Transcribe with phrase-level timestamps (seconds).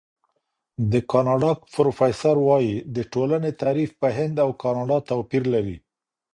[0.91, 5.77] د کاناډا پروفیسور وايي، د ټولنې تعریف په هند او کاناډا توپیر لري.